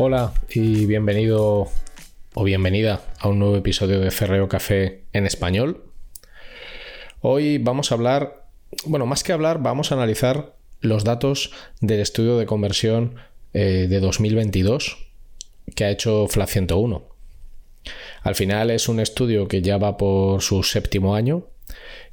[0.00, 1.66] Hola y bienvenido
[2.34, 5.82] o bienvenida a un nuevo episodio de Cerreo Café en español.
[7.20, 8.46] Hoy vamos a hablar,
[8.86, 11.50] bueno, más que hablar, vamos a analizar los datos
[11.80, 13.16] del estudio de conversión
[13.54, 15.08] eh, de 2022
[15.74, 17.02] que ha hecho FLA 101.
[18.22, 21.48] Al final es un estudio que ya va por su séptimo año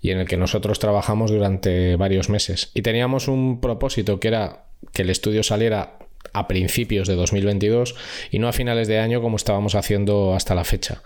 [0.02, 2.72] y en el que nosotros trabajamos durante varios meses.
[2.73, 6.00] Y teníamos un propósito que era que el estudio saliera
[6.34, 7.96] a principios de 2022
[8.31, 11.02] y no a finales de año como estábamos haciendo hasta la fecha.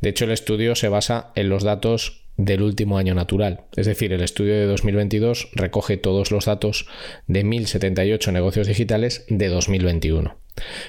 [0.00, 3.62] De hecho, el estudio se basa en los datos del último año natural.
[3.76, 6.86] Es decir, el estudio de 2022 recoge todos los datos
[7.26, 10.36] de 1078 negocios digitales de 2021.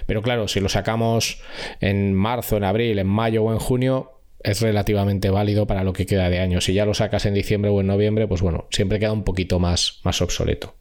[0.05, 1.41] Pero claro, si lo sacamos
[1.81, 4.11] en marzo, en abril, en mayo o en junio,
[4.43, 6.61] es relativamente válido para lo que queda de año.
[6.61, 9.59] Si ya lo sacas en diciembre o en noviembre, pues bueno, siempre queda un poquito
[9.59, 10.75] más, más obsoleto.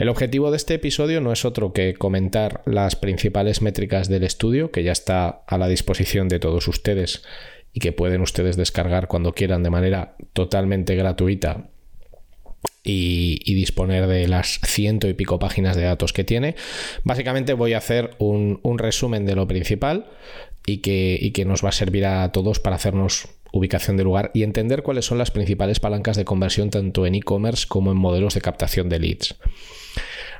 [0.00, 4.70] El objetivo de este episodio no es otro que comentar las principales métricas del estudio,
[4.70, 7.22] que ya está a la disposición de todos ustedes
[7.74, 11.68] y que pueden ustedes descargar cuando quieran de manera totalmente gratuita
[12.82, 16.54] y, disponer de las ciento y pico páginas de datos que tiene.
[17.04, 20.06] Básicamente voy a hacer un, resumen de lo principal
[20.64, 24.30] y que, y que nos va a servir a todos para hacernos ubicación de lugar
[24.34, 28.34] y entender cuáles son las principales palancas de conversión tanto en e-commerce como en modelos
[28.34, 29.36] de captación de leads.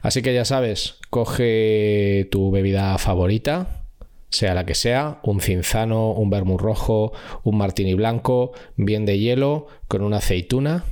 [0.03, 3.84] Así que ya sabes, coge tu bebida favorita,
[4.31, 7.12] sea la que sea, un cinzano, un vermú rojo,
[7.43, 10.84] un martini blanco, bien de hielo, con una aceituna.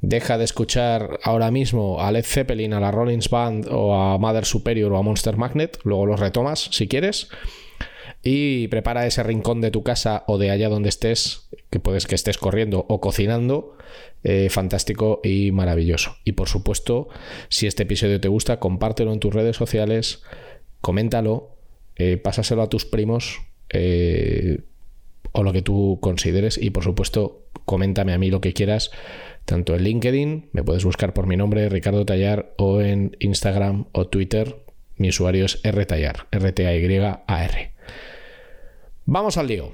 [0.00, 4.46] Deja de escuchar ahora mismo a Led Zeppelin, a la Rollins Band o a Mother
[4.46, 7.28] Superior o a Monster Magnet, luego los retomas si quieres.
[8.22, 12.14] Y prepara ese rincón de tu casa o de allá donde estés, que puedes que
[12.14, 13.76] estés corriendo o cocinando,
[14.22, 16.16] eh, fantástico y maravilloso.
[16.24, 17.08] Y por supuesto,
[17.48, 20.22] si este episodio te gusta, compártelo en tus redes sociales,
[20.82, 21.56] coméntalo,
[21.96, 24.60] eh, pásaselo a tus primos eh,
[25.32, 28.90] o lo que tú consideres y por supuesto, coméntame a mí lo que quieras,
[29.44, 34.06] tanto en LinkedIn, me puedes buscar por mi nombre, Ricardo Tallar, o en Instagram o
[34.06, 34.56] Twitter,
[34.96, 37.72] mi usuario es rtallar, R-T-A-Y-A-R.
[39.10, 39.72] Vamos al lío.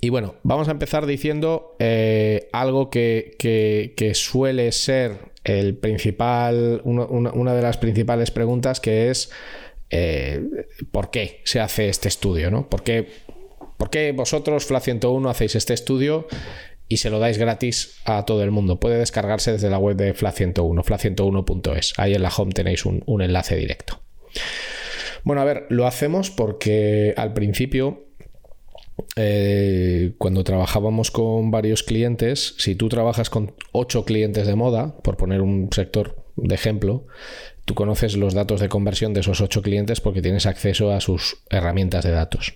[0.00, 7.60] Y bueno, vamos a empezar diciendo eh, algo que, suele ser el principal, una, de
[7.60, 9.30] las principales preguntas que es
[9.90, 10.42] eh,
[10.90, 12.50] ¿por qué se hace este estudio?
[12.50, 12.70] ¿no?
[12.70, 13.10] ¿Por, qué,
[14.14, 16.26] vosotros, FLA 101, hacéis este estudio
[16.88, 18.80] y se lo dais gratis a todo el mundo?
[18.80, 21.92] Puede descargarse desde la web de FLA 101, fla101.es.
[21.98, 24.00] Ahí en la home tenéis un enlace directo.
[25.24, 28.04] Bueno, a ver, lo hacemos porque al principio
[29.16, 35.16] eh, cuando trabajábamos con varios clientes, si tú trabajas con ocho clientes de moda, por
[35.16, 37.06] poner un sector de ejemplo,
[37.64, 41.38] tú conoces los datos de conversión de esos ocho clientes porque tienes acceso a sus
[41.50, 42.54] herramientas de datos.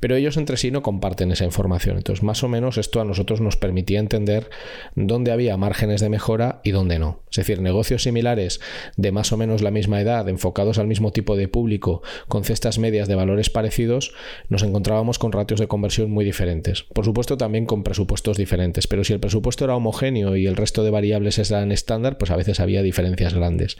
[0.00, 1.96] Pero ellos entre sí no comparten esa información.
[1.96, 4.50] Entonces, más o menos esto a nosotros nos permitía entender
[4.94, 7.20] dónde había márgenes de mejora y dónde no.
[7.30, 8.60] Es decir, negocios similares
[8.96, 12.78] de más o menos la misma edad, enfocados al mismo tipo de público, con cestas
[12.78, 14.14] medias de valores parecidos,
[14.48, 16.82] nos encontrábamos con ratios de conversión muy diferentes.
[16.82, 18.86] Por supuesto, también con presupuestos diferentes.
[18.86, 22.36] Pero si el presupuesto era homogéneo y el resto de variables eran estándar, pues a
[22.36, 23.76] veces había diferencias grandes.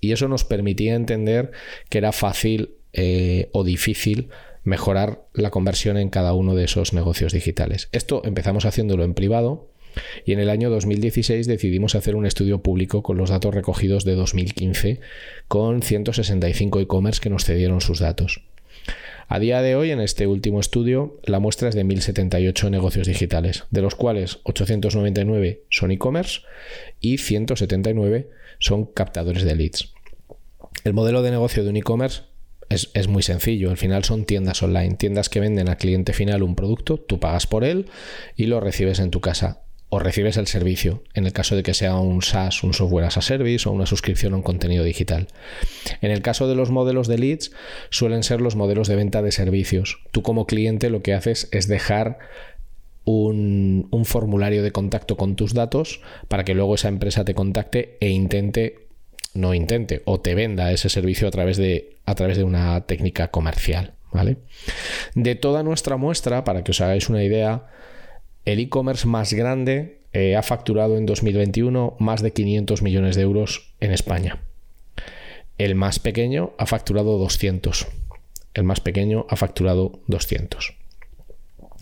[0.00, 1.52] Y eso nos permitía entender
[1.88, 4.30] que era fácil eh, o difícil
[4.68, 7.88] mejorar la conversión en cada uno de esos negocios digitales.
[7.92, 9.68] Esto empezamos haciéndolo en privado
[10.24, 14.14] y en el año 2016 decidimos hacer un estudio público con los datos recogidos de
[14.14, 15.00] 2015
[15.48, 18.42] con 165 e-commerce que nos cedieron sus datos.
[19.30, 23.64] A día de hoy, en este último estudio, la muestra es de 1.078 negocios digitales,
[23.70, 26.40] de los cuales 899 son e-commerce
[27.00, 29.92] y 179 son captadores de leads.
[30.84, 32.22] El modelo de negocio de un e-commerce
[32.68, 33.70] es, muy sencillo.
[33.70, 37.46] Al final son tiendas online, tiendas que venden al cliente final un producto, tú pagas
[37.46, 37.86] por él
[38.36, 39.62] y lo recibes en tu casa.
[39.90, 43.16] O recibes el servicio, en el caso de que sea un SaaS, un software as
[43.16, 45.28] a service o una suscripción a un contenido digital.
[46.02, 47.52] En el caso de los modelos de leads,
[47.88, 50.02] suelen ser los modelos de venta de servicios.
[50.10, 52.18] Tú como cliente lo que haces es dejar
[53.04, 57.96] un, un, formulario de contacto con tus datos para que luego esa empresa te contacte
[58.00, 58.87] e intente
[59.38, 63.28] no intente o te venda ese servicio a través de, a través de una técnica
[63.28, 63.94] comercial.
[64.12, 64.38] ¿vale?
[65.14, 67.66] De toda nuestra muestra, para que os hagáis una idea,
[68.44, 73.74] el e-commerce más grande eh, ha facturado en 2021 más de 500 millones de euros
[73.80, 74.42] en España.
[75.56, 77.86] El más pequeño ha facturado 200.
[78.54, 80.74] El más pequeño ha facturado 200.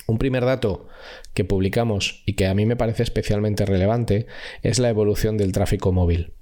[0.09, 0.89] Un primer dato
[1.35, 4.27] que publicamos y que a mí me parece especialmente relevante
[4.63, 6.33] es la evolución del tráfico móvil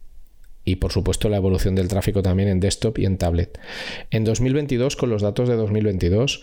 [0.65, 3.59] y por supuesto la evolución del tráfico también en desktop y en tablet.
[4.11, 6.43] En 2022, con los datos de 2022,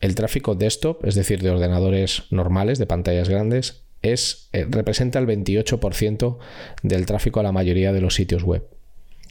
[0.00, 5.26] el tráfico desktop, es decir, de ordenadores normales, de pantallas grandes, es, eh, representa el
[5.26, 6.38] 28%
[6.82, 8.64] del tráfico a la mayoría de los sitios web,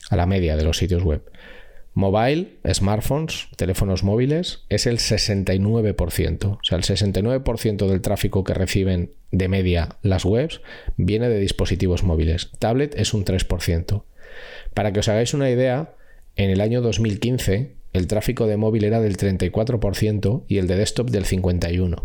[0.10, 1.24] a la media de los sitios web.
[1.94, 6.45] Mobile, smartphones, teléfonos móviles, es el 69%.
[6.45, 10.62] O sea, el 69% del tráfico que reciben de media las webs
[10.98, 12.51] viene de dispositivos móviles.
[12.60, 14.04] Tablet es un 3%.
[14.74, 15.94] Para que os hagáis una idea,
[16.36, 21.10] en el año 2015 el tráfico de móvil era del 34% y el de desktop
[21.10, 22.04] del 51%.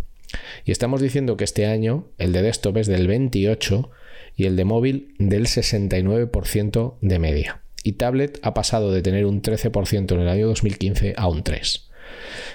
[0.64, 3.90] Y estamos diciendo que este año el de desktop es del 28%
[4.36, 7.62] y el de móvil del 69% de media.
[7.84, 11.82] Y tablet ha pasado de tener un 13% en el año 2015 a un 3%.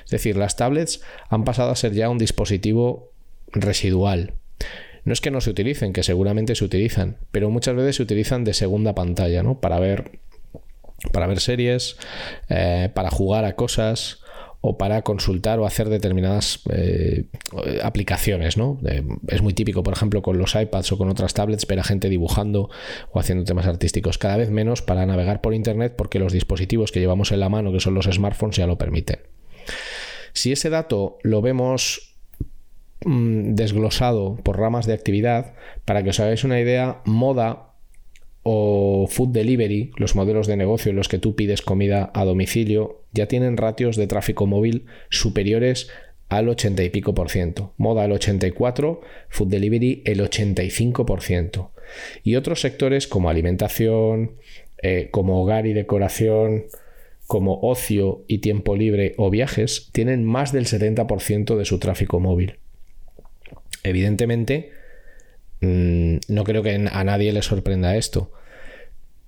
[0.06, 3.12] Es decir, las tablets han pasado a ser ya un dispositivo
[3.52, 4.34] residual,
[5.08, 8.44] no es que no se utilicen, que seguramente se utilizan, pero muchas veces se utilizan
[8.44, 9.62] de segunda pantalla, ¿no?
[9.62, 10.20] Para ver,
[11.14, 11.96] para ver series,
[12.50, 14.20] eh, para jugar a cosas
[14.60, 17.24] o para consultar o hacer determinadas eh,
[17.84, 18.82] aplicaciones, ¿no?
[19.30, 22.10] es muy típico, por ejemplo, con los iPads o con otras tablets, ver a gente
[22.10, 22.70] dibujando
[23.14, 24.18] o haciendo temas artísticos.
[24.18, 27.72] Cada vez menos para navegar por Internet porque los dispositivos que llevamos en la mano,
[27.72, 29.20] que son los smartphones, ya lo permiten.
[30.34, 32.17] Si ese dato lo vemos
[33.06, 35.54] Mm, desglosado por ramas de actividad,
[35.86, 37.74] para que os hagáis una idea, moda
[38.42, 43.04] o food delivery, los modelos de negocio en los que tú pides comida a domicilio,
[43.14, 45.90] ya tienen ratios de tráfico móvil superiores
[46.30, 47.74] al 80 y pico por ciento.
[47.78, 51.72] Moda el 84, food delivery el 85 por ciento.
[52.24, 54.38] Y otros sectores como alimentación,
[54.82, 56.66] eh, como hogar y decoración,
[57.28, 62.60] como ocio y tiempo libre o viajes, tienen más del 70% de su tráfico móvil.
[63.88, 64.72] Evidentemente,
[65.62, 68.32] mm, no creo que a nadie le sorprenda esto,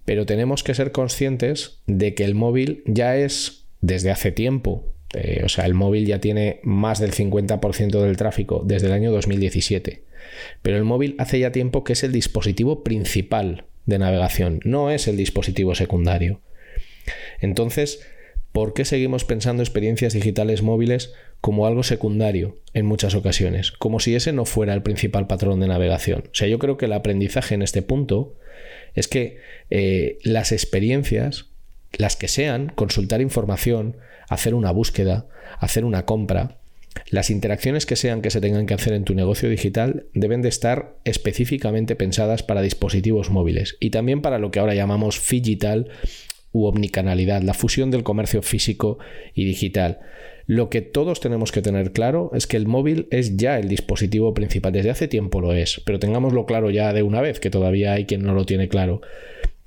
[0.06, 5.42] pero tenemos que ser conscientes de que el móvil ya es desde hace tiempo, eh,
[5.46, 10.04] o sea, el móvil ya tiene más del 50% del tráfico desde el año 2017,
[10.62, 15.08] pero el móvil hace ya tiempo que es el dispositivo principal de navegación, no es
[15.08, 16.42] el dispositivo secundario.
[17.40, 18.02] Entonces,
[18.52, 24.16] ¿por qué seguimos pensando experiencias digitales móviles como algo secundario en muchas ocasiones, como si
[24.16, 26.26] ese no fuera el principal patrón de navegación.
[26.26, 28.36] O sea, yo creo que el aprendizaje en este punto
[28.94, 29.38] es que
[29.70, 31.46] eh, las experiencias,
[31.98, 35.28] las que sean, consultar información, hacer una búsqueda,
[35.60, 36.60] hacer una compra,
[37.10, 40.50] las interacciones que sean que se tengan que hacer en tu negocio digital deben de
[40.50, 45.90] estar específicamente pensadas para dispositivos móviles y también para lo que ahora llamamos digital
[46.52, 48.98] u omnicanalidad, la fusión del comercio físico
[49.34, 50.00] y digital.
[50.50, 54.34] Lo que todos tenemos que tener claro es que el móvil es ya el dispositivo
[54.34, 54.74] principal.
[54.74, 58.06] Desde hace tiempo lo es, pero tengámoslo claro ya de una vez, que todavía hay
[58.06, 59.00] quien no lo tiene claro.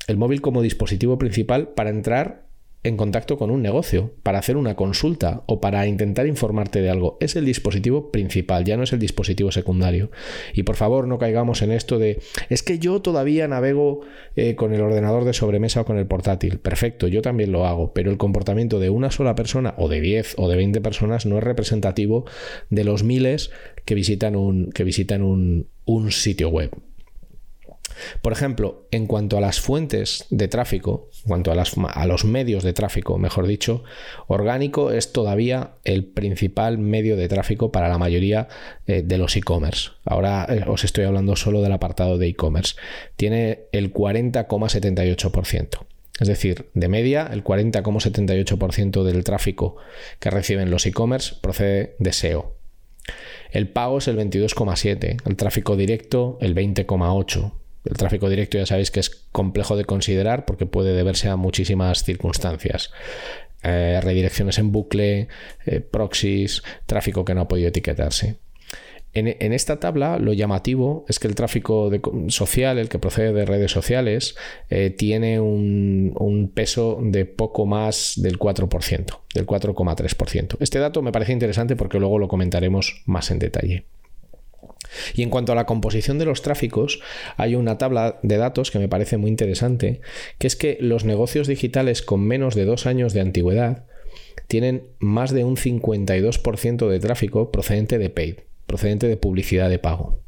[0.08, 2.46] el móvil como dispositivo principal para entrar
[2.84, 7.16] en contacto con un negocio, para hacer una consulta o para intentar informarte de algo.
[7.20, 10.10] Es el dispositivo principal, ya no es el dispositivo secundario.
[10.52, 14.00] Y por favor no caigamos en esto de, es que yo todavía navego
[14.34, 16.58] eh, con el ordenador de sobremesa o con el portátil.
[16.58, 20.34] Perfecto, yo también lo hago, pero el comportamiento de una sola persona o de 10
[20.38, 22.24] o de 20 personas no es representativo
[22.70, 23.50] de los miles
[23.84, 26.70] que visitan un, que visitan un, un sitio web.
[28.20, 32.72] Por ejemplo, en cuanto a las fuentes de tráfico, en cuanto a, los medios de
[32.72, 33.84] tráfico, mejor dicho,
[34.26, 38.48] orgánico es todavía el principal medio de tráfico para la mayoría
[38.86, 39.90] eh, de los e-commerce.
[40.04, 42.76] Ahora eh, os estoy hablando solo del apartado de e-commerce.
[43.16, 45.86] Tiene el 40,78%.
[46.20, 49.76] Es decir, de media, el 40,78% del tráfico
[50.20, 52.56] que reciben los e-commerce procede de SEO.
[53.50, 57.52] El pago es el 22,7%, el tráfico directo el 20,8%.
[57.84, 62.04] El tráfico directo ya sabéis que es complejo de considerar porque puede deberse a muchísimas
[62.04, 62.90] circunstancias.
[63.64, 65.28] Eh, redirecciones en bucle,
[65.66, 68.36] eh, proxies, tráfico que no ha podido etiquetarse.
[69.14, 71.90] En, esta tabla lo llamativo es que el tráfico
[72.28, 74.36] social, el que procede de redes sociales,
[74.70, 80.56] eh, tiene un, un, peso de poco más del 4%, del 4,3%.
[80.60, 83.84] Este dato me parece interesante porque luego lo comentaremos más en detalle.
[85.14, 87.00] Y en cuanto a la composición de los tráficos,
[87.36, 90.00] hay una tabla de datos que me parece muy interesante,
[90.38, 93.86] que es que los negocios digitales con menos de dos años de antigüedad
[94.48, 100.20] tienen más de un 52% de tráfico procedente de paid, procedente de publicidad de pago.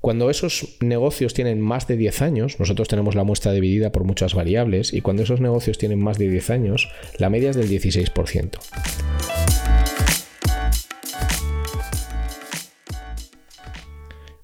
[0.00, 4.34] Cuando esos negocios tienen más de 10 años, nosotros tenemos la muestra dividida por muchas
[4.34, 9.25] variables, y cuando esos negocios tienen más de 10 años, la media es del 16%.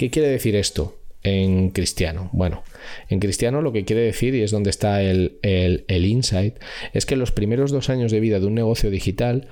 [0.00, 2.30] ¿Qué quiere decir esto en cristiano?
[2.32, 2.62] Bueno,
[3.10, 6.54] en cristiano lo que quiere decir, y es donde está el, el, insight,
[6.94, 9.48] es que los primeros dos años de vida de un negocio digital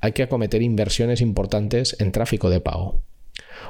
[0.00, 3.00] hay que acometer inversiones importantes en tráfico de pago.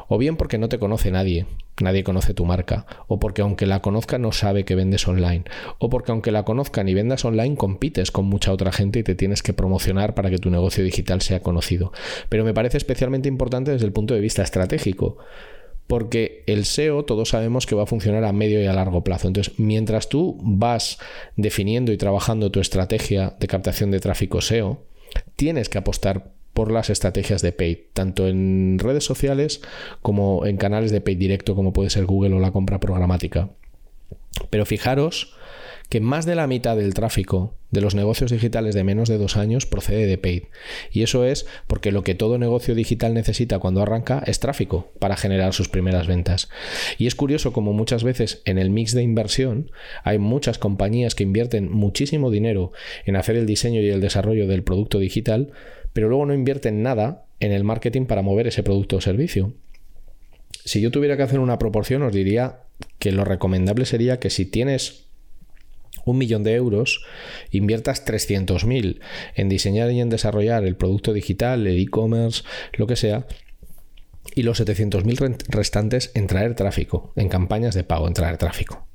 [0.08, 1.44] O bien porque no te conoce nadie,
[1.82, 5.44] nadie conoce tu marca, o porque aunque la conozca no sabe que vendes online,
[5.78, 9.14] o porque aunque la conozcan y vendas online compites con mucha otra gente y te
[9.14, 11.92] tienes que promocionar para que tu negocio digital sea conocido.
[12.30, 15.18] Pero me parece especialmente importante desde el punto de vista estratégico,
[15.92, 19.28] porque el SEO todos sabemos que va a funcionar a medio y a largo plazo.
[19.28, 20.98] Entonces, mientras tú vas
[21.36, 24.86] definiendo y trabajando tu estrategia de captación de tráfico SEO,
[25.36, 29.60] tienes que apostar por las estrategias de paid, tanto en redes sociales
[30.00, 33.50] como en canales de paid directo, como puede ser Google o la compra programática.
[34.48, 35.34] Pero fijaros
[35.92, 39.36] que más de la mitad del tráfico de los negocios digitales de menos de dos
[39.36, 40.44] años procede de paid.
[40.90, 45.18] Y eso es porque lo que todo negocio digital necesita cuando arranca es tráfico para
[45.18, 46.48] generar sus primeras ventas.
[46.96, 49.70] Y es curioso como muchas veces en el mix de inversión
[50.02, 52.72] hay muchas compañías que invierten muchísimo dinero
[53.04, 55.52] en hacer el diseño y el desarrollo del producto digital,
[55.92, 59.52] pero luego no invierten nada en el marketing para mover ese producto o servicio.
[60.64, 62.60] Si yo tuviera que hacer una proporción, os diría
[62.98, 65.11] que lo recomendable sería que si tienes
[66.04, 67.04] un millón de euros,
[67.50, 69.00] inviertas 300.000
[69.34, 72.42] en diseñar y en desarrollar el producto digital, el e-commerce,
[72.74, 73.26] lo que sea,
[74.34, 78.86] y los 700.000 restantes en traer tráfico, en campañas de pago, en traer tráfico.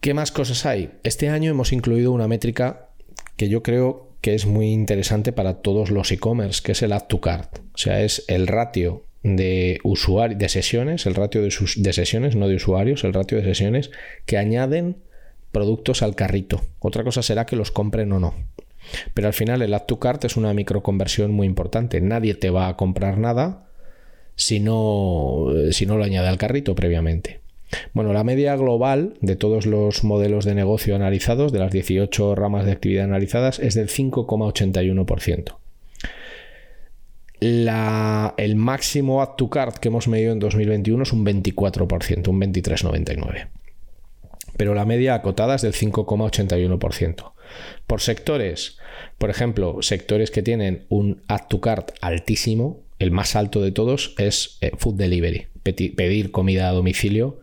[0.00, 0.90] ¿Qué más cosas hay?
[1.04, 2.88] Este año hemos incluido una métrica
[3.36, 7.06] que yo creo que es muy interesante para todos los e-commerce, que es el add
[7.08, 7.58] to cart.
[7.74, 12.48] O sea, es el ratio de de sesiones, el ratio de, sus, de sesiones, no
[12.48, 13.90] de usuarios, el ratio de sesiones
[14.26, 14.96] que añaden
[15.52, 16.62] productos al carrito.
[16.80, 18.34] Otra cosa será que los compren o no.
[19.14, 22.00] Pero al final el add to cart es una microconversión muy importante.
[22.00, 23.68] Nadie te va a comprar nada
[24.34, 27.40] si no, si no lo añade al carrito previamente.
[27.94, 32.66] Bueno, la media global de todos los modelos de negocio analizados, de las 18 ramas
[32.66, 35.61] de actividad analizadas, es del 5,81%.
[37.42, 43.48] El máximo add to cart que hemos medido en 2021 es un 24%, un 23,99%.
[44.56, 47.32] Pero la media acotada es del 5,81%.
[47.86, 48.78] Por sectores,
[49.18, 54.14] por ejemplo, sectores que tienen un add to cart altísimo, el más alto de todos
[54.18, 57.40] es eh, food delivery, pedir comida a domicilio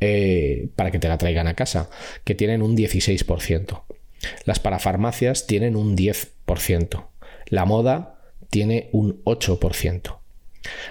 [0.00, 1.90] eh, para que te la traigan a casa,
[2.24, 3.82] que tienen un 16%.
[4.44, 7.06] Las parafarmacias tienen un 10%.
[7.48, 8.15] La moda
[8.50, 10.18] tiene un 8%.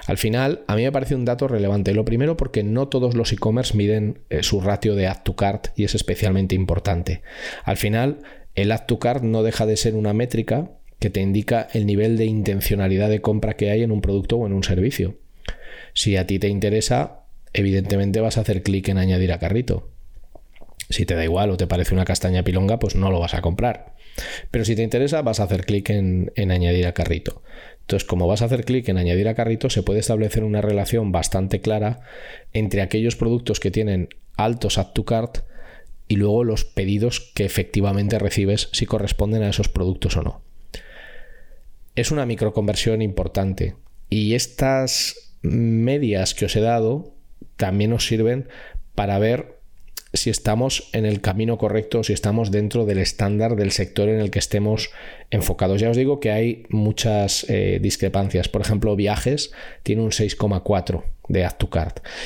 [0.07, 1.93] Al final, a mí me parece un dato relevante.
[1.93, 5.67] Lo primero porque no todos los e-commerce miden eh, su ratio de add to cart
[5.75, 7.21] y es especialmente importante.
[7.63, 8.19] Al final,
[8.55, 12.17] el add to cart no deja de ser una métrica que te indica el nivel
[12.17, 15.17] de intencionalidad de compra que hay en un producto o en un servicio.
[15.93, 19.89] Si a ti te interesa, evidentemente vas a hacer clic en añadir a carrito.
[20.89, 23.41] Si te da igual o te parece una castaña pilonga, pues no lo vas a
[23.41, 23.94] comprar.
[24.51, 27.43] Pero si te interesa, vas a hacer clic en, añadir a carrito.
[27.81, 31.11] Entonces, como vas a hacer clic en añadir a carrito, se puede establecer una relación
[31.11, 32.01] bastante clara
[32.53, 35.39] entre aquellos productos que tienen altos add to cart
[36.07, 40.41] y luego los pedidos que efectivamente recibes si corresponden a esos productos o no.
[41.95, 43.75] Es una microconversión importante
[44.09, 47.13] y estas medias que os he dado
[47.55, 48.49] también nos sirven
[48.93, 49.54] para ver
[50.15, 54.31] si estamos en el camino correcto, si estamos dentro del estándar del sector en el
[54.31, 54.89] que estemos
[55.31, 55.81] enfocados.
[55.81, 58.49] Ya os digo que hay muchas eh, discrepancias.
[58.49, 59.51] Por ejemplo, viajes
[59.83, 61.69] tiene un 6,4 de add to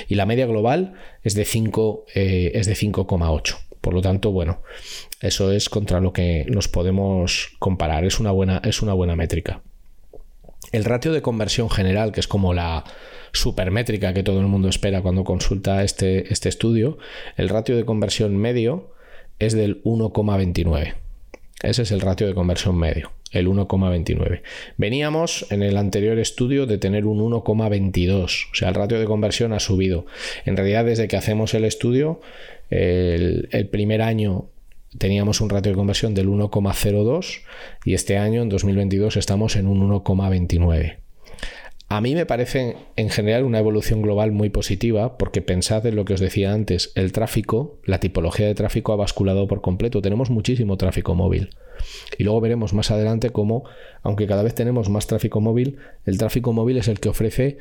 [0.07, 0.93] y la media global
[1.23, 3.57] es de 5 eh, es de 5,8.
[3.81, 4.61] Por lo tanto, bueno,
[5.21, 8.03] eso es contra lo que nos podemos comparar.
[8.03, 9.61] Es una buena, es una buena métrica.
[10.71, 12.83] El ratio de conversión general, que es como la,
[13.31, 16.97] supermétrica que todo el mundo espera cuando consulta este, este estudio,
[17.37, 18.93] el ratio de conversión medio
[19.39, 20.95] es del 1,29.
[21.61, 24.41] Ese es el ratio de conversión medio, el 1,29.
[24.77, 29.51] Veníamos en el anterior estudio de tener un 1,22, o sea, el ratio de conversión
[29.51, 30.05] ha subido.
[30.45, 32.21] En realidad, desde que hacemos el estudio,
[32.69, 34.49] el, el primer año
[34.97, 37.41] teníamos un ratio de conversión del 1,02
[37.83, 40.97] y este año, en 2022, estamos en un 1,29.
[41.91, 46.05] A mí me parece en general una evolución global muy positiva porque pensad en lo
[46.05, 50.29] que os decía antes, el tráfico, la tipología de tráfico ha basculado por completo, tenemos
[50.29, 51.49] muchísimo tráfico móvil.
[52.19, 53.63] Y luego veremos más adelante cómo,
[54.03, 57.57] aunque cada vez tenemos más tráfico móvil, el tráfico móvil es el que ofrece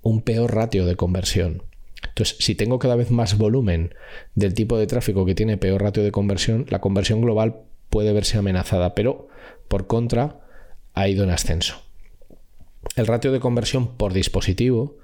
[0.00, 1.64] un peor ratio de conversión.
[2.06, 3.96] Entonces, si tengo cada vez más volumen
[4.36, 8.38] del tipo de tráfico que tiene peor ratio de conversión, la conversión global puede verse
[8.38, 9.26] amenazada, pero
[9.66, 10.38] por contra
[10.94, 11.82] ha ido en ascenso.
[12.96, 14.98] El ratio de conversión por dispositivo,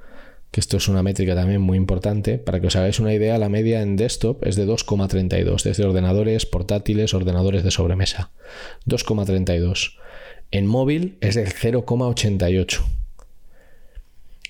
[0.50, 3.48] que esto es una métrica también muy importante, para que os hagáis una idea, la
[3.48, 8.30] media en desktop es de 2,32, desde ordenadores portátiles, ordenadores de sobremesa.
[8.86, 9.96] 2,32.
[10.50, 12.82] En móvil es del 0,88.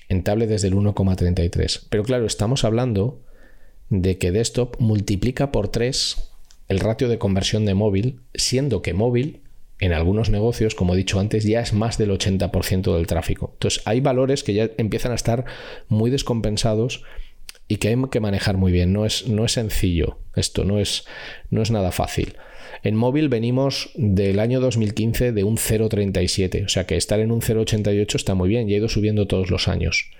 [0.07, 1.87] En tablet desde el 1,33.
[1.89, 3.21] Pero claro, estamos hablando
[3.89, 6.29] de que desktop multiplica por 3
[6.69, 9.41] el ratio de conversión de móvil, siendo que móvil
[9.79, 13.51] en algunos negocios, como he dicho antes, ya es más del 80% del tráfico.
[13.53, 15.45] Entonces hay valores que ya empiezan a estar
[15.87, 17.03] muy descompensados
[17.67, 18.91] y que hay que manejar muy bien.
[18.91, 21.05] No es, no es sencillo esto, no es,
[21.49, 22.35] no es nada fácil.
[22.83, 27.41] En móvil venimos del año 2015 de un 0,37, o sea que estar en un
[27.41, 30.11] 0,88 está muy bien y ha ido subiendo todos los años.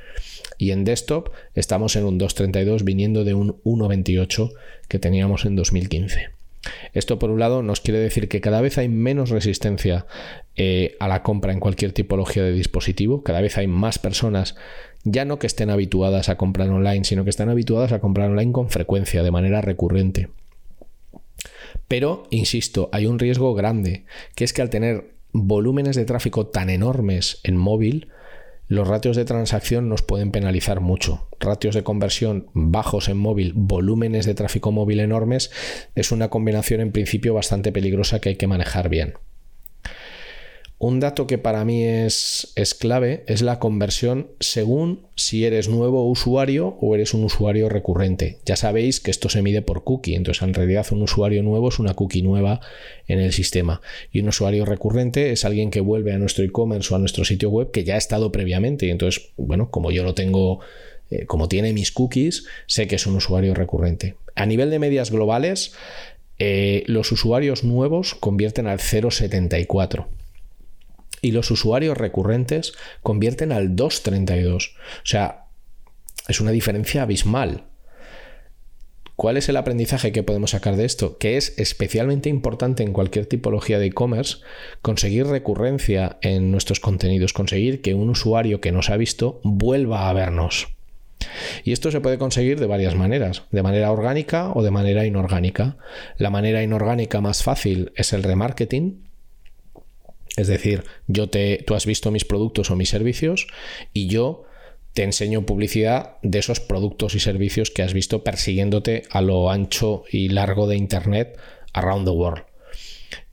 [0.57, 4.51] Y en desktop estamos en un 2,32 viniendo de un 1,28
[4.87, 6.38] que teníamos en 2015.
[6.93, 10.05] Esto por un lado nos quiere decir que cada vez hay menos resistencia
[10.55, 14.55] eh, a la compra en cualquier tipología de dispositivo, cada vez hay más personas
[15.03, 18.51] ya no que estén habituadas a comprar online, sino que están habituadas a comprar online
[18.51, 20.29] con frecuencia, de manera recurrente.
[21.87, 26.69] Pero, insisto, hay un riesgo grande, que es que al tener volúmenes de tráfico tan
[26.69, 28.09] enormes en móvil,
[28.69, 31.27] los ratios de transacción nos pueden penalizar mucho.
[31.39, 35.51] Ratios de conversión bajos en móvil, volúmenes de tráfico móvil enormes,
[35.95, 39.15] es una combinación en principio bastante peligrosa que hay que manejar bien.
[40.81, 46.77] Un dato que para mí es, clave es la conversión según si eres nuevo usuario
[46.79, 48.37] o eres un usuario recurrente.
[48.45, 51.79] Ya sabéis que esto se mide por cookie, entonces en realidad un usuario nuevo es
[51.79, 52.61] una cookie nueva
[53.09, 53.81] en el sistema
[54.13, 57.49] y un usuario recurrente es alguien que vuelve a nuestro e-commerce o a nuestro sitio
[57.49, 60.61] web que ya ha estado previamente y entonces, bueno, como yo lo tengo,
[61.11, 64.15] eh, como tiene mis cookies, sé que es un usuario recurrente.
[64.33, 65.73] A nivel de medias globales,
[66.37, 70.05] eh, los usuarios nuevos convierten al 0,74
[71.21, 74.71] y los usuarios recurrentes convierten al 2.32.
[74.75, 75.45] O sea,
[76.27, 77.65] es una diferencia abismal.
[79.19, 81.17] ¿Cuál es el aprendizaje que podemos sacar de esto?
[81.17, 84.37] Que es especialmente importante en cualquier tipología de e-commerce
[84.81, 90.13] conseguir recurrencia en nuestros contenidos, conseguir que un usuario que nos ha visto vuelva a
[90.13, 90.69] vernos.
[91.65, 95.75] Y esto se puede conseguir de varias maneras, de manera orgánica o de manera inorgánica.
[96.17, 99.08] La manera inorgánica más fácil es el remarketing,
[100.37, 103.47] es decir, yo te, tú has visto mis productos o mis servicios
[103.93, 104.45] y yo
[104.93, 110.03] te enseño publicidad de esos productos y servicios que has visto persiguiéndote a lo ancho
[110.11, 111.37] y largo de Internet
[111.73, 112.43] around the world.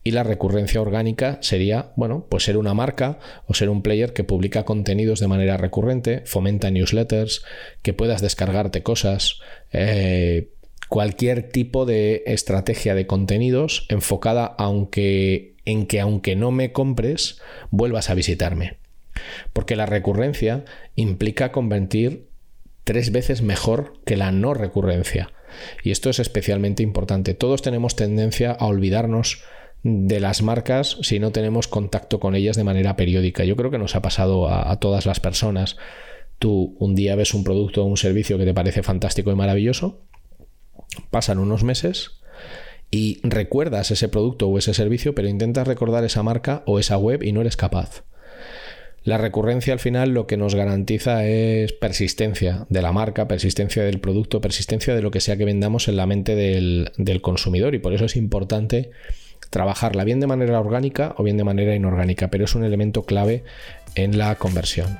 [0.03, 4.23] Y la recurrencia orgánica sería, bueno, pues ser una marca o ser un player que
[4.23, 7.43] publica contenidos de manera recurrente, fomenta newsletters,
[7.81, 9.39] que puedas descargarte cosas,
[9.73, 10.53] eh,
[10.87, 18.09] cualquier tipo de estrategia de contenidos enfocada aunque, en que aunque no me compres, vuelvas
[18.09, 18.77] a visitarme.
[19.51, 20.63] Porque la recurrencia
[20.95, 22.29] implica convertir
[22.85, 25.33] tres veces mejor que la no recurrencia.
[25.83, 27.33] Y esto es especialmente importante.
[27.33, 29.43] Todos tenemos tendencia a olvidarnos
[29.83, 33.43] de las marcas si no tenemos contacto con ellas de manera periódica.
[33.43, 35.75] Yo creo que nos ha pasado a, todas las personas.
[36.39, 39.99] Tú un día ves un producto o un servicio que te parece fantástico y maravilloso,
[41.11, 42.21] pasan unos meses
[42.91, 47.23] y recuerdas ese producto o ese servicio, pero intentas recordar esa marca o esa web
[47.23, 48.03] y no eres capaz.
[49.03, 54.01] La recurrencia al final lo que nos garantiza es persistencia de la marca, persistencia del
[54.01, 57.93] producto, persistencia de lo que sea que vendamos en la mente del, consumidor y por
[57.93, 58.91] eso es importante
[59.49, 63.45] trabajarla bien de manera orgánica o bien de manera inorgánica, pero es un elemento clave
[63.95, 64.99] en la conversión.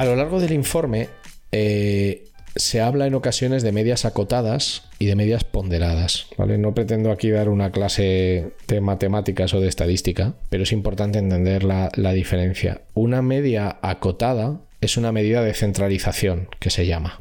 [0.00, 1.10] A lo largo del informe,
[1.52, 2.24] eh,
[2.56, 6.28] se habla en ocasiones de medias acotadas y de medias ponderadas.
[6.38, 6.56] ¿vale?
[6.56, 11.64] No pretendo aquí dar una clase de matemáticas o de estadística, pero es importante entender
[11.64, 12.80] la, la diferencia.
[12.94, 17.20] Una media acotada es una medida de centralización que se llama.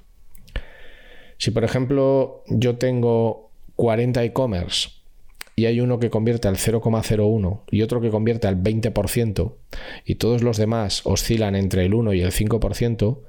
[1.37, 4.91] Si por ejemplo yo tengo 40 e-commerce
[5.59, 9.55] y hay uno que convierte al 0,01 y otro que convierte al 20%
[10.05, 13.19] y todos los demás oscilan entre el 1 y el 5%,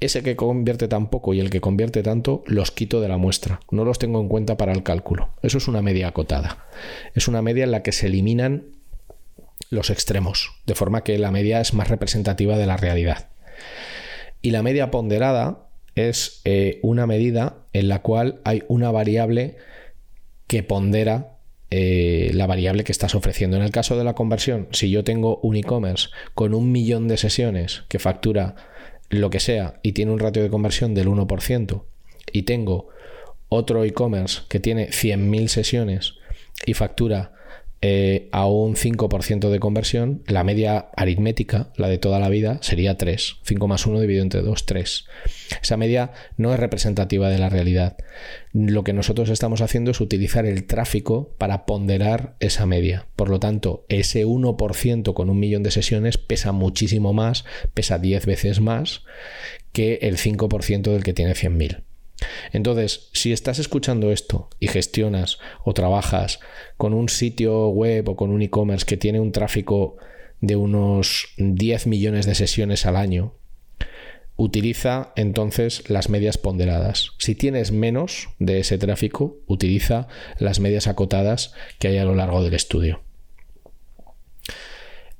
[0.00, 3.60] ese que convierte tan poco y el que convierte tanto los quito de la muestra,
[3.70, 5.34] no los tengo en cuenta para el cálculo.
[5.42, 6.64] Eso es una media acotada.
[7.14, 8.64] Es una media en la que se eliminan
[9.68, 13.28] los extremos, de forma que la media es más representativa de la realidad.
[14.40, 19.58] Y la media ponderada es eh, una medida en la cual hay una variable
[20.46, 21.36] que pondera
[21.70, 23.56] eh, la variable que estás ofreciendo.
[23.56, 27.16] En el caso de la conversión, si yo tengo un e-commerce con un millón de
[27.16, 28.56] sesiones que factura
[29.08, 31.82] lo que sea y tiene un ratio de conversión del 1%
[32.32, 32.88] y tengo
[33.48, 36.14] otro e-commerce que tiene 100.000 sesiones
[36.66, 37.32] y factura
[37.82, 42.98] eh, a un 5% de conversión, la media aritmética, la de toda la vida, sería
[42.98, 43.36] 3.
[43.42, 45.06] 5 más 1 dividido entre 2, 3.
[45.62, 47.96] Esa media no es representativa de la realidad.
[48.52, 53.06] Lo que nosotros estamos haciendo es utilizar el tráfico para ponderar esa media.
[53.16, 58.26] Por lo tanto, ese 1% con un millón de sesiones pesa muchísimo más, pesa 10
[58.26, 59.04] veces más
[59.72, 61.82] que el 5% del que tiene 100.000.
[62.52, 66.40] Entonces, si estás escuchando esto y gestionas o trabajas
[66.76, 69.96] con un sitio web o con un e-commerce que tiene un tráfico
[70.40, 73.34] de unos 10 millones de sesiones al año,
[74.36, 77.10] utiliza entonces las medias ponderadas.
[77.18, 82.42] Si tienes menos de ese tráfico, utiliza las medias acotadas que hay a lo largo
[82.42, 83.02] del estudio.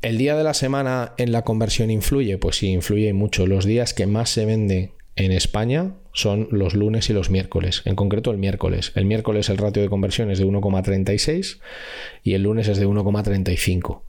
[0.00, 2.38] ¿El día de la semana en la conversión influye?
[2.38, 3.46] Pues sí, influye mucho.
[3.46, 7.94] Los días que más se vende en España son los lunes y los miércoles, en
[7.94, 8.92] concreto el miércoles.
[8.94, 11.60] El miércoles el ratio de conversión es de 1,36
[12.22, 14.02] y el lunes es de 1,35.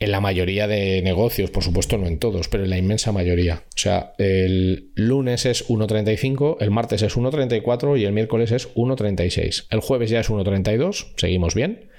[0.00, 3.62] En la mayoría de negocios, por supuesto no en todos, pero en la inmensa mayoría.
[3.68, 9.66] O sea, el lunes es 1,35, el martes es 1,34 y el miércoles es 1,36.
[9.70, 11.90] El jueves ya es 1,32, seguimos bien.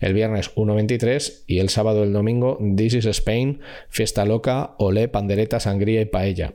[0.00, 5.60] El viernes 1,23 y el sábado el domingo This is Spain, fiesta loca, olé, pandereta,
[5.60, 6.54] sangría y paella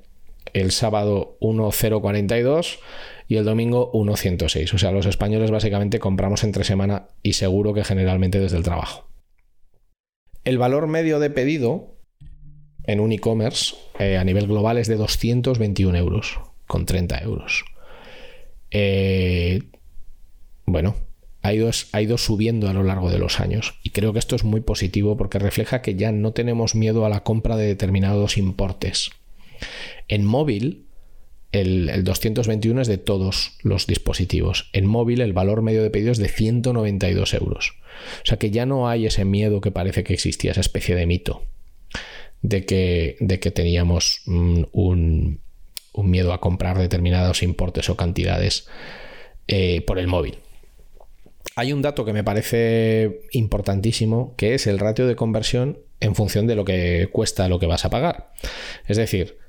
[0.62, 2.80] el sábado 1.042
[3.28, 4.74] y el domingo 1,106.
[4.74, 9.08] O sea, los españoles básicamente compramos entre semana y seguro que generalmente desde el trabajo.
[10.44, 11.98] El valor medio de pedido
[12.86, 17.66] en un e-commerce eh, a nivel global es de 221 euros, con 30 euros.
[18.72, 19.64] Eh,
[20.66, 20.96] bueno,
[21.42, 23.76] ha ido, ha ido, subiendo a lo largo de los años.
[23.84, 27.10] Y creo que esto es muy positivo porque refleja que ya no tenemos miedo a
[27.10, 29.12] la compra de determinados importes.
[30.08, 30.86] En móvil,
[31.52, 34.70] el, 221 es de todos los dispositivos.
[34.74, 37.74] En móvil el valor medio de pedido es de 192 euros.
[38.24, 41.06] O sea que ya no hay ese miedo que parece que existía, esa especie de
[41.06, 41.44] mito
[42.42, 45.42] de que, de que teníamos mm, un,
[46.04, 48.68] miedo a comprar determinados importes o cantidades
[49.48, 50.38] eh, por el móvil.
[51.56, 56.46] Hay un dato que me parece importantísimo, que es el ratio de conversión en función
[56.46, 58.32] de lo que cuesta lo que vas a pagar.
[58.86, 59.40] Es decir,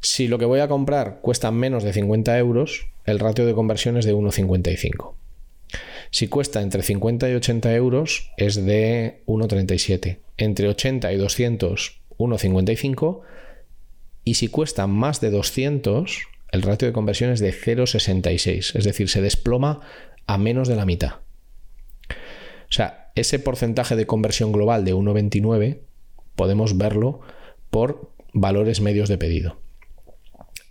[0.00, 3.96] si lo que voy a comprar cuesta menos de 50 euros, el ratio de conversión
[3.96, 5.14] es de 1,55.
[6.10, 10.18] Si cuesta entre 50 y 80 euros, es de 1,37.
[10.36, 13.20] Entre 80 y 200, 1,55.
[14.24, 16.18] Y si cuesta más de 200,
[16.50, 18.76] el ratio de conversión es de 0,66.
[18.76, 19.80] Es decir, se desploma
[20.26, 21.20] a menos de la mitad.
[22.10, 25.78] O sea, ese porcentaje de conversión global de 1,29
[26.36, 27.20] podemos verlo
[27.70, 29.58] por valores medios de pedido.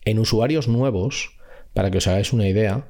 [0.06, 1.38] En usuarios nuevos,
[1.74, 2.88] para que os hagáis una idea,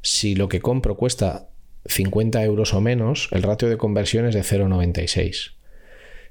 [0.00, 1.48] si lo que compro cuesta
[1.86, 5.52] 50 euros o menos, el ratio de conversión es de 0,96.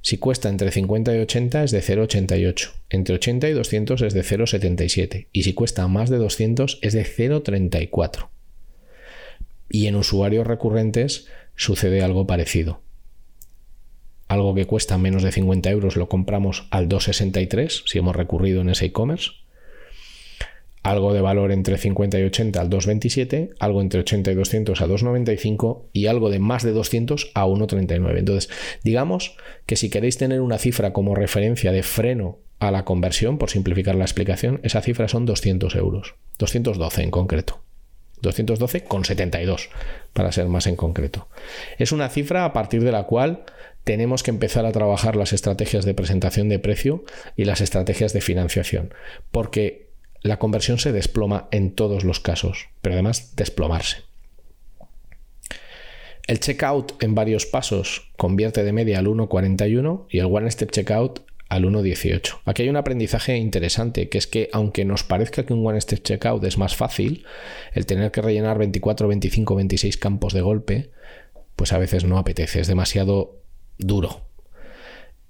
[0.01, 2.71] Si cuesta entre 50 y 80 es de 0,88.
[2.89, 5.27] Entre 80 y 200 es de 0,77.
[5.31, 8.29] Y si cuesta más de 200 es de 0,34.
[9.69, 12.81] Y en usuarios recurrentes sucede algo parecido.
[14.27, 18.69] Algo que cuesta menos de 50 euros lo compramos al 2,63 si hemos recurrido en
[18.69, 19.40] ese e-commerce
[20.83, 24.87] algo de valor entre 50 y 80 al 2,27, algo entre 80 y 200 a
[24.87, 28.17] 2,95 y algo de más de 200 a 1,39.
[28.17, 28.49] Entonces,
[28.83, 33.49] digamos que si queréis tener una cifra como referencia de freno a la conversión, por
[33.49, 37.61] simplificar la explicación, esa cifra son 200 euros, 212 en concreto.
[38.21, 39.69] 212 con 72,
[40.13, 41.27] para ser más en concreto.
[41.79, 43.45] Es una cifra a partir de la cual
[43.83, 47.03] tenemos que empezar a trabajar las estrategias de presentación de precio
[47.35, 48.93] y las estrategias de financiación,
[49.31, 49.90] porque
[50.21, 53.97] la conversión se desploma en todos los casos, pero además desplomarse.
[56.27, 61.21] El checkout en varios pasos convierte de media al 1.41 y el One Step Checkout
[61.49, 62.39] al 1.18.
[62.45, 66.03] Aquí hay un aprendizaje interesante, que es que aunque nos parezca que un One Step
[66.03, 67.25] Checkout es más fácil,
[67.73, 70.91] el tener que rellenar 24, 25, 26 campos de golpe,
[71.55, 73.41] pues a veces no apetece, es demasiado
[73.77, 74.30] duro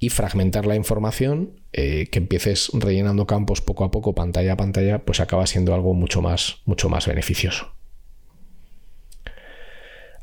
[0.02, 5.06] y fragmentar la información, eh, que empieces rellenando campos poco a poco, pantalla a pantalla,
[5.06, 7.72] pues acaba siendo algo mucho más, mucho más beneficioso.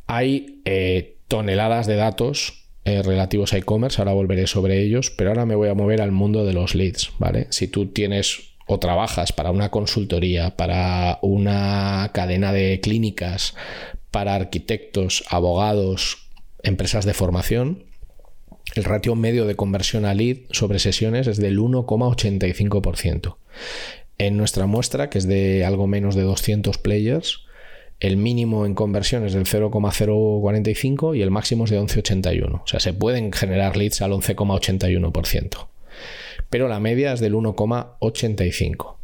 [0.08, 5.46] Hay eh, toneladas de datos eh, relativos a e-commerce, ahora volveré sobre ellos, pero ahora
[5.46, 7.46] me voy a mover al mundo de los leads, ¿vale?
[7.50, 13.54] Si tú tienes o trabajas para una consultoría, para una cadena de clínicas,
[14.10, 16.28] para arquitectos, abogados,
[16.64, 17.87] empresas de formación,
[18.74, 23.36] el ratio medio de conversión a lead sobre sesiones es del 1,85%.
[24.18, 27.44] En nuestra muestra, que es de algo menos de 200 players,
[28.00, 32.62] el mínimo en conversión es del 0,045 y el máximo es de 11,81.
[32.62, 35.66] O sea, se pueden generar leads al 11,81%.
[36.50, 38.94] Pero la media es del 1,85.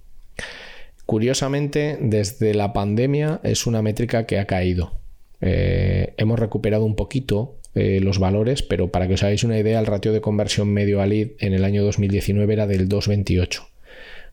[1.07, 4.92] Curiosamente, desde la pandemia es una métrica que ha caído.
[5.40, 9.80] Eh, hemos recuperado un poquito eh, los valores, pero para que os hagáis una idea,
[9.80, 13.66] el ratio de conversión medio a lead en el año 2019 era del 2,28.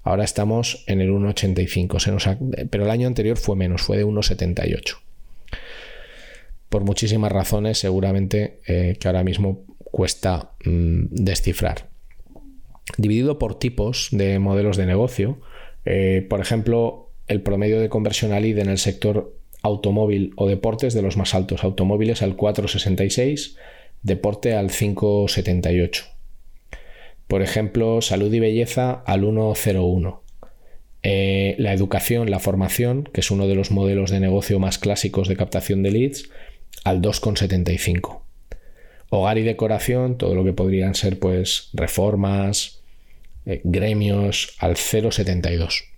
[0.04, 4.98] Ahora estamos en el 1,85, pero el año anterior fue menos, fue de 1,78.
[6.70, 11.90] Por muchísimas razones, seguramente eh, que ahora mismo cuesta mm, descifrar.
[12.98, 15.40] Dividido por tipos de modelos de negocio,
[15.86, 20.94] eh, por ejemplo, el promedio de conversión a lead en el sector automóvil o deportes
[20.94, 21.64] de los más altos.
[21.64, 23.56] Automóviles al 4,66,
[24.02, 26.06] deporte al 5,78.
[27.28, 30.20] Por ejemplo, salud y belleza al 1,01.
[31.04, 35.28] Eh, la educación, la formación, que es uno de los modelos de negocio más clásicos
[35.28, 36.30] de captación de leads,
[36.84, 38.22] al 2,75.
[39.10, 42.82] Hogar y decoración, todo lo que podrían ser pues reformas,
[43.46, 45.91] eh, gremios, al 0,72.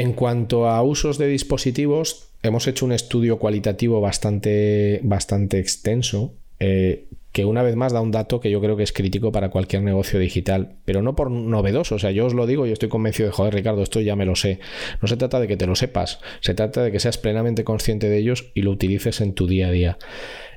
[0.00, 7.04] En cuanto a usos de dispositivos, hemos hecho un estudio cualitativo bastante, bastante extenso, eh,
[7.32, 9.82] que una vez más da un dato que yo creo que es crítico para cualquier
[9.82, 13.28] negocio digital, pero no por novedoso, o sea, yo os lo digo y estoy convencido
[13.28, 14.58] de, joder, Ricardo, esto ya me lo sé.
[15.02, 18.08] No se trata de que te lo sepas, se trata de que seas plenamente consciente
[18.08, 19.98] de ellos y lo utilices en tu día a día.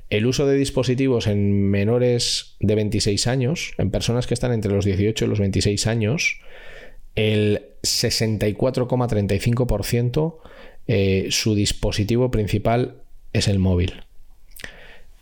[0.10, 4.86] El uso de dispositivos en menores de 26 años, en personas que están entre los
[4.86, 6.40] 18 y los 26 años,
[7.16, 10.38] el 64,35%
[10.88, 14.04] eh, su dispositivo principal es el móvil.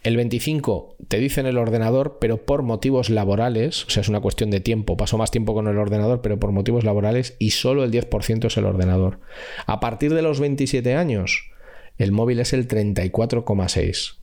[0.03, 4.49] El 25 te dicen el ordenador, pero por motivos laborales, o sea, es una cuestión
[4.49, 7.91] de tiempo, paso más tiempo con el ordenador, pero por motivos laborales, y solo el
[7.91, 9.19] 10% es el ordenador.
[9.67, 11.51] A partir de los 27 años,
[11.99, 14.15] el móvil es el 34,6.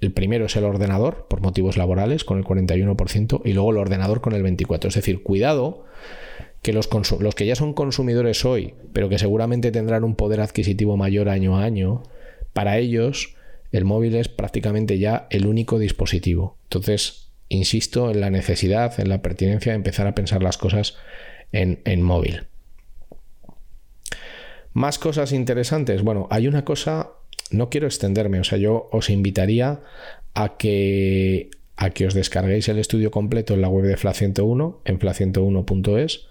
[0.00, 4.20] El primero es el ordenador, por motivos laborales, con el 41%, y luego el ordenador
[4.20, 4.88] con el 24%.
[4.88, 5.86] Es decir, cuidado
[6.62, 6.88] que los,
[7.20, 11.58] los que ya son consumidores hoy, pero que seguramente tendrán un poder adquisitivo mayor año
[11.58, 12.04] a año,
[12.52, 13.34] para ellos
[13.72, 16.56] el móvil es prácticamente ya el único dispositivo.
[16.64, 20.96] Entonces, insisto en la necesidad, en la pertinencia de empezar a pensar las cosas
[21.52, 22.46] en, en móvil.
[24.72, 26.02] Más cosas interesantes.
[26.02, 27.10] Bueno, hay una cosa,
[27.50, 29.80] no quiero extenderme, o sea, yo os invitaría
[30.34, 34.82] a que, a que os descarguéis el estudio completo en la web de FLA 101,
[34.84, 36.26] en fla101.es,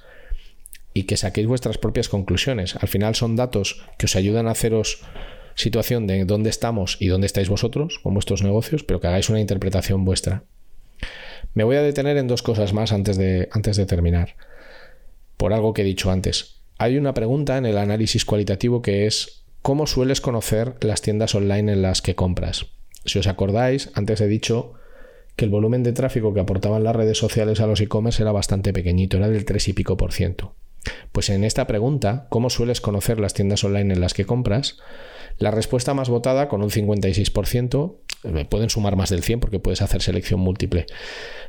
[0.94, 2.76] y que saquéis vuestras propias conclusiones.
[2.76, 5.02] Al final son datos que os ayudan a haceros
[5.56, 9.40] situación de dónde estamos y dónde estáis vosotros con vuestros negocios, pero que hagáis una
[9.40, 10.44] interpretación vuestra.
[11.54, 14.36] Me voy a detener en dos cosas más antes de, antes de terminar,
[15.38, 16.62] por algo que he dicho antes.
[16.78, 21.74] Hay una pregunta en el análisis cualitativo que es ¿cómo sueles conocer las tiendas online
[21.74, 22.68] en las que compras?
[23.06, 24.74] Si os acordáis, antes he dicho
[25.36, 28.74] que el volumen de tráfico que aportaban las redes sociales a los e-commerce era bastante
[28.74, 30.56] pequeñito, era del 3 y pico por ciento.
[31.12, 34.78] Pues en esta pregunta, ¿cómo sueles conocer las tiendas online en las que compras?
[35.38, 39.82] La respuesta más votada, con un 56%, eh, pueden sumar más del 100 porque puedes
[39.82, 40.86] hacer selección múltiple.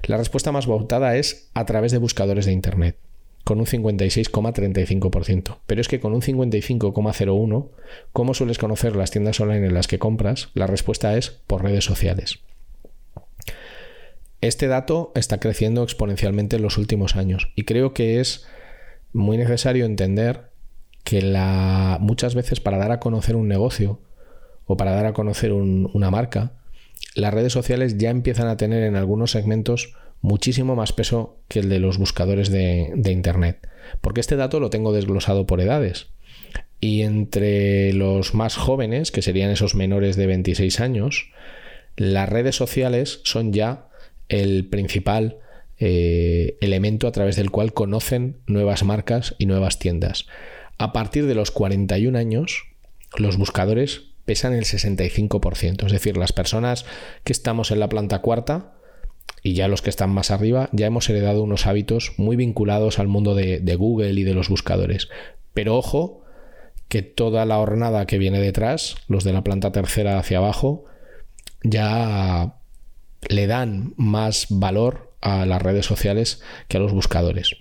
[0.05, 2.97] La respuesta más votada es a través de buscadores de Internet,
[3.45, 5.59] con un 56,35%.
[5.67, 7.69] Pero es que con un 55,01%,
[8.13, 10.51] ¿cómo sueles conocer las tiendas online en las que compras?
[10.55, 12.39] La respuesta es por redes sociales.
[14.41, 18.45] Este dato está creciendo exponencialmente en los últimos años y creo que es
[19.13, 20.51] muy necesario entender
[21.05, 24.01] que la, muchas veces para dar a conocer un negocio
[24.67, 26.53] o para dar a conocer una marca,
[27.15, 31.69] las redes sociales ya empiezan a tener en algunos segmentos muchísimo más peso que el
[31.69, 33.69] de los buscadores de, de Internet.
[34.01, 36.07] Porque este dato lo tengo desglosado por edades.
[36.81, 41.31] Y entre los más jóvenes, que serían esos menores de 26 años,
[41.97, 43.89] las redes sociales son ya
[44.29, 45.39] el principal
[45.85, 50.27] eh, elemento a través del cual conocen nuevas marcas y nuevas tiendas.
[50.79, 52.69] A partir de los 41 años,
[53.17, 56.85] los buscadores pesan el 65%, es decir, las personas
[57.25, 58.75] que estamos en la planta cuarta
[59.43, 63.09] y ya los que están más arriba, ya hemos heredado unos hábitos muy vinculados al
[63.09, 65.09] mundo de, de Google y de los buscadores.
[65.53, 66.23] Pero ojo,
[66.87, 70.85] que toda la hornada que viene detrás, los de la planta tercera hacia abajo,
[71.65, 72.55] ya
[73.29, 77.57] le dan más valor a las redes sociales que a los buscadores.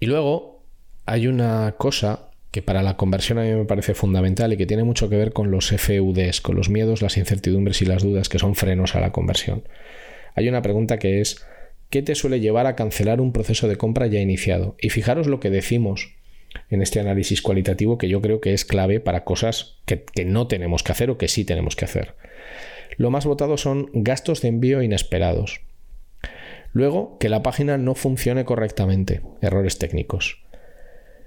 [0.00, 0.64] Y luego
[1.06, 4.82] hay una cosa que para la conversión a mí me parece fundamental y que tiene
[4.82, 8.38] mucho que ver con los FUDs, con los miedos, las incertidumbres y las dudas que
[8.38, 9.62] son frenos a la conversión.
[10.34, 11.44] Hay una pregunta que es,
[11.90, 14.74] ¿qué te suele llevar a cancelar un proceso de compra ya iniciado?
[14.80, 16.14] Y fijaros lo que decimos
[16.70, 20.48] en este análisis cualitativo que yo creo que es clave para cosas que, que no
[20.48, 22.14] tenemos que hacer o que sí tenemos que hacer.
[22.96, 25.60] Lo más votado son gastos de envío inesperados.
[26.72, 30.42] Luego, que la página no funcione correctamente, errores técnicos.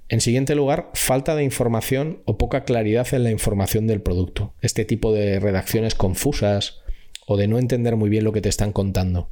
[0.10, 4.54] En siguiente lugar, falta de información o poca claridad en la información del producto.
[4.62, 6.82] Este tipo de redacciones confusas
[7.26, 9.30] o de no entender muy bien lo que te están contando.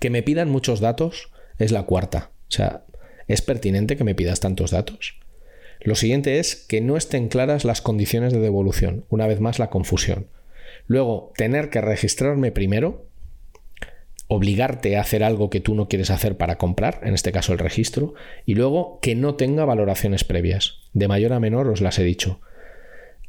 [0.00, 2.30] Que me pidan muchos datos es la cuarta.
[2.48, 2.84] O sea,
[3.28, 5.18] ¿es pertinente que me pidas tantos datos?
[5.80, 9.04] Lo siguiente es que no estén claras las condiciones de devolución.
[9.08, 10.26] Una vez más, la confusión.
[10.86, 13.06] Luego, tener que registrarme primero,
[14.28, 17.58] obligarte a hacer algo que tú no quieres hacer para comprar, en este caso el
[17.58, 20.78] registro, y luego que no tenga valoraciones previas.
[20.92, 22.40] De mayor a menor os las he dicho.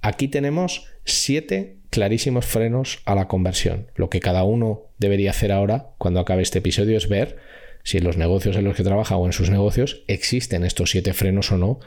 [0.02, 3.88] Aquí tenemos siete clarísimos frenos a la conversión.
[3.96, 7.38] Lo que cada uno debería hacer ahora, cuando acabe este episodio, es ver
[7.84, 11.14] si en los negocios en los que trabaja o en sus negocios existen estos siete
[11.14, 11.80] frenos o no,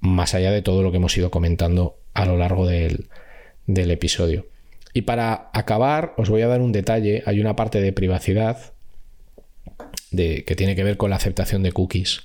[0.00, 3.08] más allá de todo lo que hemos ido comentando a lo largo del,
[3.66, 4.46] del episodio.
[4.94, 7.22] Y para acabar, os voy a dar un detalle.
[7.26, 8.72] Hay una parte de privacidad
[10.10, 12.22] de, que tiene que ver con la aceptación de cookies.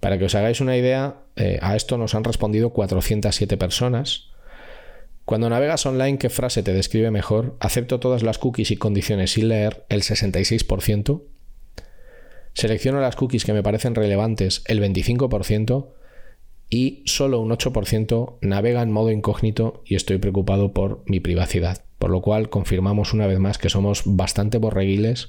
[0.00, 4.30] Para que os hagáis una idea, eh, a esto nos han respondido 407 personas
[5.24, 7.56] Cuando navegas online, ¿qué frase te describe mejor?
[7.60, 11.22] Acepto todas las cookies y condiciones sin leer el 66%.
[12.54, 15.88] Selecciono las cookies que me parecen relevantes el 25%
[16.70, 21.85] y solo un 8% navega en modo incógnito y estoy preocupado por mi privacidad.
[22.06, 25.28] Por lo cual confirmamos una vez más que somos bastante borreguiles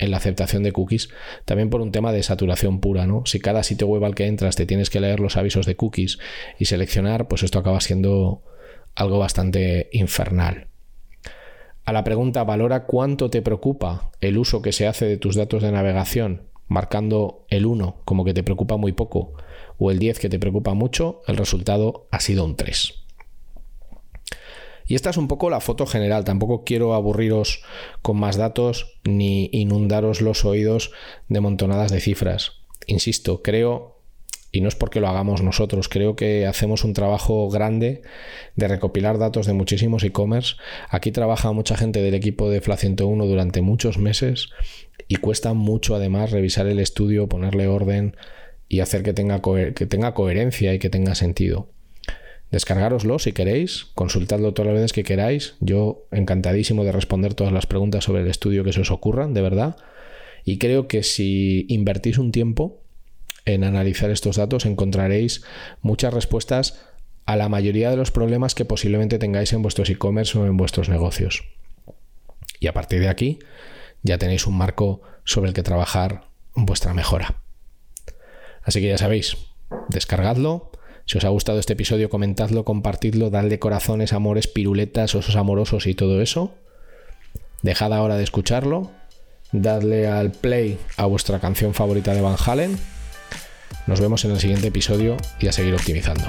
[0.00, 1.10] en la aceptación de cookies,
[1.44, 3.22] también por un tema de saturación pura, ¿no?
[3.24, 6.18] Si cada sitio web al que entras te tienes que leer los avisos de cookies
[6.58, 8.42] y seleccionar, pues esto acaba siendo
[8.96, 10.66] algo bastante infernal.
[11.84, 15.62] A la pregunta, valora cuánto te preocupa el uso que se hace de tus datos
[15.62, 19.34] de navegación, marcando el 1 como que te preocupa muy poco
[19.76, 23.04] o el 10 que te preocupa mucho, el resultado ha sido un 3.
[24.88, 27.62] Y esta es un poco la foto general, tampoco quiero aburriros
[28.00, 30.92] con más datos ni inundaros los oídos
[31.28, 32.52] de montonadas de cifras.
[32.86, 33.98] Insisto, creo
[34.50, 38.00] y no es porque lo hagamos nosotros, creo que hacemos un trabajo grande
[38.56, 40.56] de recopilar datos de muchísimos e-commerce.
[40.88, 44.48] Aquí trabaja mucha gente del equipo de FLA 101 durante muchos meses
[45.06, 48.16] y cuesta mucho además revisar el estudio, ponerle orden
[48.68, 51.68] y hacer que tenga, que tenga coherencia y que tenga sentido.
[52.50, 55.54] Descargároslo si queréis, consultadlo todas las veces que queráis.
[55.60, 59.42] Yo encantadísimo de responder todas las preguntas sobre el estudio que se os ocurran, de
[59.42, 59.76] verdad.
[60.44, 62.80] Y creo que si invertís un tiempo,
[63.44, 65.42] en analizar estos datos encontraréis
[65.82, 66.84] muchas respuestas
[67.26, 70.88] a la mayoría de los problemas que posiblemente tengáis en vuestros e-commerce o en vuestros
[70.88, 71.44] negocios.
[72.60, 73.38] Y a partir de aquí
[74.02, 76.22] ya tenéis un marco sobre el que trabajar
[76.54, 77.42] vuestra mejora.
[78.62, 79.36] Así que ya sabéis,
[79.88, 80.72] descargadlo.
[81.08, 85.94] Si os ha gustado este episodio, comentadlo, compartidlo, dadle corazones, amores, piruletas, osos amorosos y
[85.94, 86.54] todo eso.
[87.62, 88.90] Dejad ahora de escucharlo.
[89.50, 92.78] Dadle al play a vuestra canción favorita de Van Halen
[93.86, 96.24] nos vemos en el siguiente episodio y a seguir optimizando.